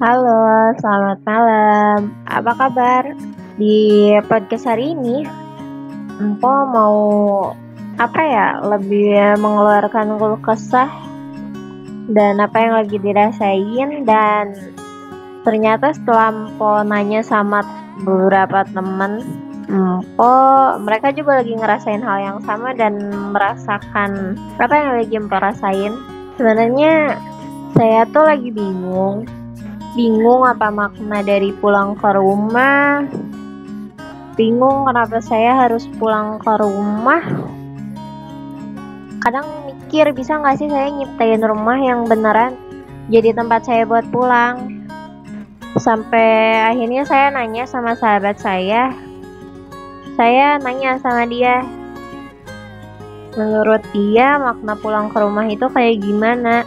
[0.00, 2.16] Halo, selamat malam.
[2.24, 3.12] Apa kabar?
[3.60, 5.28] Di podcast hari ini,
[6.16, 6.96] Empo mau
[8.00, 8.64] apa ya?
[8.64, 10.88] Lebih mengeluarkan keluh kesah
[12.16, 14.72] dan apa yang lagi dirasain dan
[15.44, 17.60] ternyata setelah Empo nanya sama
[18.00, 19.20] beberapa temen
[19.68, 20.32] Empo
[20.80, 22.96] mereka juga lagi ngerasain hal yang sama dan
[23.36, 25.92] merasakan apa yang lagi Empo rasain
[26.40, 27.20] sebenarnya
[27.76, 29.28] saya tuh lagi bingung
[29.94, 33.06] bingung apa makna dari pulang ke rumah.
[34.38, 37.22] Bingung kenapa saya harus pulang ke rumah.
[39.20, 42.56] Kadang mikir bisa nggak sih saya nyiptain rumah yang beneran
[43.10, 44.86] jadi tempat saya buat pulang?
[45.76, 48.94] Sampai akhirnya saya nanya sama sahabat saya.
[50.14, 51.66] Saya nanya sama dia
[53.38, 56.66] menurut dia makna pulang ke rumah itu kayak gimana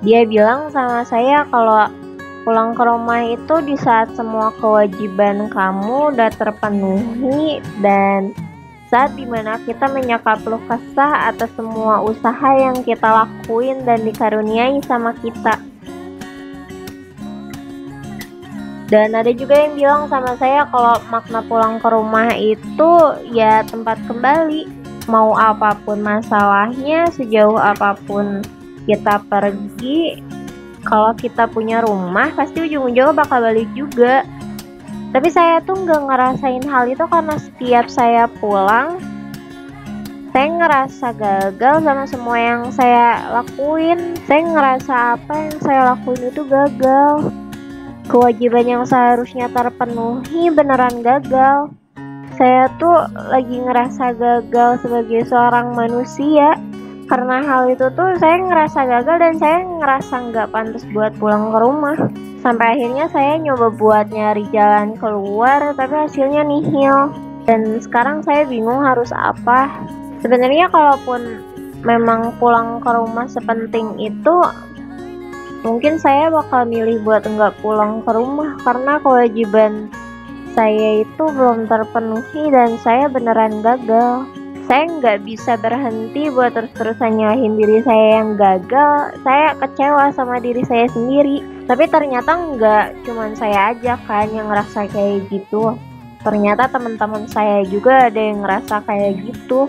[0.00, 1.88] dia bilang sama saya kalau
[2.44, 8.32] pulang ke rumah itu di saat semua kewajiban kamu udah terpenuhi dan
[8.88, 14.82] saat di mana kita menyakap luh kesah atas semua usaha yang kita lakuin dan dikaruniai
[14.82, 15.62] sama kita.
[18.90, 22.92] Dan ada juga yang bilang sama saya kalau makna pulang ke rumah itu
[23.30, 24.66] ya tempat kembali.
[25.06, 28.42] Mau apa pun masalahnya, sejauh apa pun
[28.90, 30.18] kita pergi
[30.82, 34.26] kalau kita punya rumah pasti ujung-ujungnya bakal balik juga.
[35.10, 38.98] Tapi saya tuh nggak ngerasain hal itu karena setiap saya pulang
[40.30, 44.14] saya ngerasa gagal sama semua yang saya lakuin.
[44.30, 47.34] Saya ngerasa apa yang saya lakuin itu gagal.
[48.06, 51.74] Kewajiban yang seharusnya terpenuhi beneran gagal.
[52.38, 56.54] Saya tuh lagi ngerasa gagal sebagai seorang manusia
[57.10, 61.58] karena hal itu tuh saya ngerasa gagal dan saya ngerasa nggak pantas buat pulang ke
[61.58, 61.98] rumah.
[62.38, 67.10] Sampai akhirnya saya nyoba buat nyari jalan keluar tapi hasilnya nihil.
[67.50, 69.74] Dan sekarang saya bingung harus apa.
[70.22, 71.42] Sebenarnya kalaupun
[71.82, 74.36] memang pulang ke rumah sepenting itu
[75.66, 78.54] mungkin saya bakal milih buat nggak pulang ke rumah.
[78.62, 79.90] Karena kewajiban
[80.54, 84.30] saya itu belum terpenuhi dan saya beneran gagal
[84.70, 89.18] saya nggak bisa berhenti buat terus-terusan nyalahin diri saya yang gagal.
[89.26, 91.42] Saya kecewa sama diri saya sendiri.
[91.66, 95.74] Tapi ternyata nggak cuman saya aja kan yang ngerasa kayak gitu.
[96.22, 99.66] Ternyata teman-teman saya juga ada yang ngerasa kayak gitu.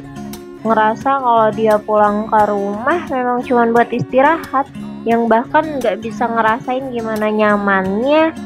[0.62, 4.70] Ngerasa kalau dia pulang ke rumah memang cuman buat istirahat.
[5.02, 8.38] Yang bahkan nggak bisa ngerasain gimana nyamannya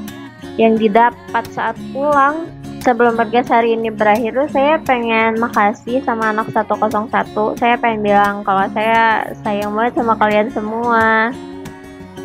[0.56, 2.48] yang didapat saat pulang
[2.85, 7.09] sebelum podcast hari ini berakhir saya pengen makasih sama anak 101
[7.57, 11.34] saya pengen bilang kalau saya sayang banget sama kalian semua.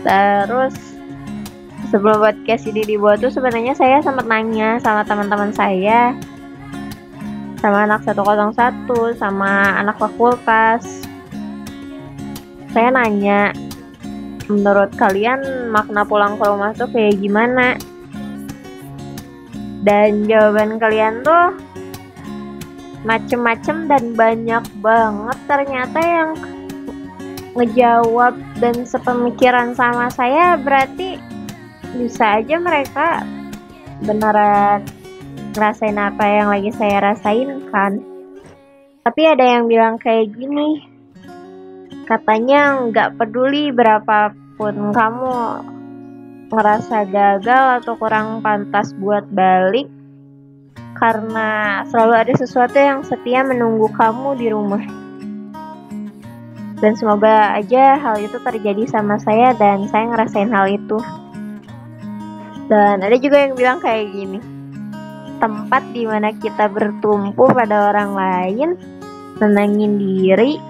[0.04, 0.76] Terus
[1.88, 6.12] sebelum podcast ini dibuat tuh sebenarnya saya sempat nanya sama teman-teman saya
[7.56, 11.08] sama anak 101 sama anak fakultas.
[12.76, 13.56] Saya nanya
[14.44, 17.80] menurut kalian makna pulang ke rumah tuh kayak gimana
[19.80, 21.56] dan jawaban kalian tuh
[23.04, 25.38] macem-macem dan banyak banget.
[25.48, 26.30] Ternyata yang
[27.56, 31.18] ngejawab dan sepemikiran sama saya berarti
[31.96, 33.24] bisa aja mereka
[34.04, 34.86] beneran
[35.56, 37.98] ngerasain apa yang lagi saya rasain kan?
[39.00, 40.86] Tapi ada yang bilang kayak gini
[42.10, 45.62] katanya nggak peduli berapapun kamu
[46.50, 49.86] ngerasa gagal atau kurang pantas buat balik
[50.98, 54.84] karena selalu ada sesuatu yang setia menunggu kamu di rumah.
[56.80, 60.98] Dan semoga aja hal itu terjadi sama saya dan saya ngerasain hal itu.
[62.68, 64.40] Dan ada juga yang bilang kayak gini.
[65.40, 68.68] Tempat di mana kita bertumpu pada orang lain,
[69.40, 70.60] tenangin diri,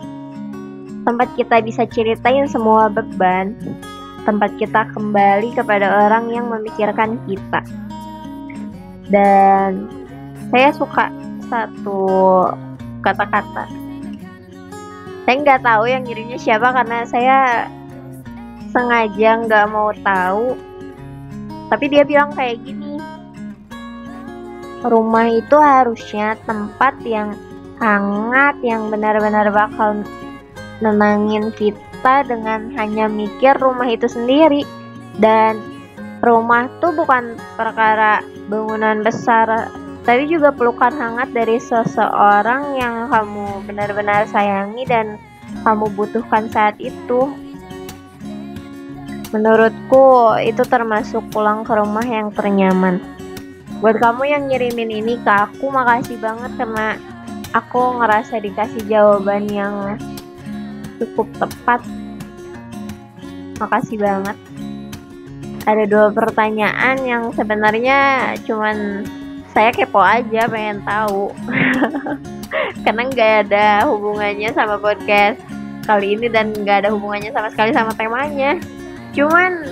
[1.07, 3.55] tempat kita bisa ceritain semua beban,
[4.25, 7.61] tempat kita kembali kepada orang yang memikirkan kita.
[9.11, 9.91] Dan
[10.53, 11.11] saya suka
[11.51, 12.03] satu
[13.03, 13.67] kata-kata.
[15.27, 17.39] Saya nggak tahu yang ngirimnya siapa karena saya
[18.71, 20.59] sengaja nggak mau tahu.
[21.71, 22.99] Tapi dia bilang kayak gini,
[24.83, 27.39] rumah itu harusnya tempat yang
[27.79, 30.03] hangat, yang benar-benar bakal
[30.83, 34.65] nenangin kita kita dengan hanya mikir rumah itu sendiri.
[35.21, 35.61] Dan
[36.25, 39.69] rumah tuh bukan perkara bangunan besar
[40.01, 45.21] tapi juga pelukan hangat dari seseorang yang kamu benar-benar sayangi dan
[45.61, 47.37] kamu butuhkan saat itu.
[49.37, 52.97] Menurutku itu termasuk pulang ke rumah yang ternyaman.
[53.85, 56.97] Buat kamu yang ngirimin ini ke aku makasih banget karena
[57.53, 60.01] aku ngerasa dikasih jawaban yang
[61.01, 61.81] cukup tepat.
[63.57, 64.37] Makasih banget.
[65.65, 69.05] Ada dua pertanyaan yang sebenarnya cuman
[69.51, 71.33] saya kepo aja pengen tahu.
[72.85, 75.41] Karena nggak ada hubungannya sama podcast
[75.85, 78.57] kali ini dan nggak ada hubungannya sama sekali sama temanya.
[79.13, 79.67] Cuman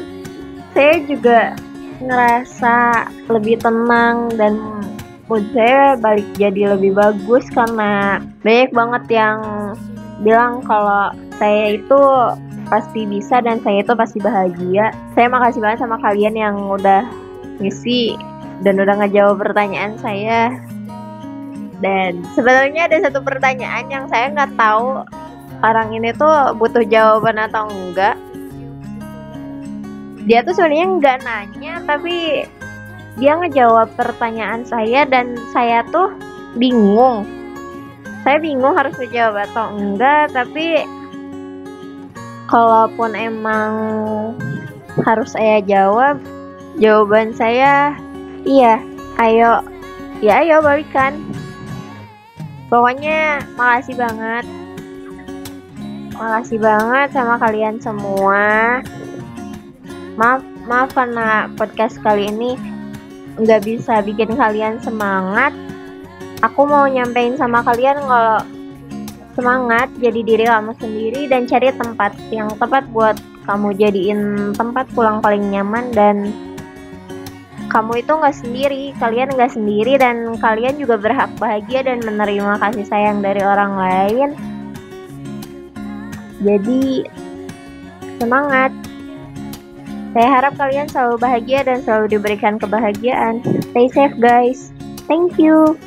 [0.74, 1.54] saya juga
[1.98, 4.54] ngerasa lebih tenang dan
[5.26, 9.38] mood saya balik jadi lebih bagus karena banyak banget yang
[10.22, 12.00] bilang kalau saya itu
[12.68, 14.92] pasti bisa dan saya itu pasti bahagia.
[15.16, 17.06] Saya makasih banget sama kalian yang udah
[17.62, 18.18] ngisi
[18.66, 20.52] dan udah ngejawab pertanyaan saya.
[21.78, 25.06] Dan sebenarnya ada satu pertanyaan yang saya nggak tahu
[25.62, 28.18] orang ini tuh butuh jawaban atau enggak
[30.28, 32.44] dia tuh sebenarnya nggak nanya tapi
[33.18, 36.12] dia ngejawab pertanyaan saya dan saya tuh
[36.54, 37.24] bingung
[38.26, 40.82] saya bingung harus menjawab atau enggak tapi
[42.48, 43.72] kalaupun emang
[45.04, 46.18] harus saya jawab
[46.78, 47.94] jawaban saya
[48.46, 48.82] iya
[49.18, 49.62] ayo
[50.18, 51.14] ya ayo balikan.
[52.68, 54.44] Pokoknya makasih banget.
[56.12, 58.78] Makasih banget sama kalian semua.
[60.18, 62.58] Maaf maaf karena podcast kali ini
[63.38, 65.54] nggak bisa bikin kalian semangat
[66.42, 68.40] aku mau nyampein sama kalian kalau
[69.38, 73.14] semangat jadi diri kamu sendiri dan cari tempat yang tepat buat
[73.46, 76.34] kamu jadiin tempat pulang paling nyaman dan
[77.70, 82.84] kamu itu nggak sendiri kalian nggak sendiri dan kalian juga berhak bahagia dan menerima kasih
[82.86, 84.28] sayang dari orang lain
[86.42, 87.06] jadi
[88.18, 88.74] semangat
[90.16, 93.38] saya harap kalian selalu bahagia dan selalu diberikan kebahagiaan.
[93.70, 94.74] Stay safe guys.
[95.06, 95.78] Thank you.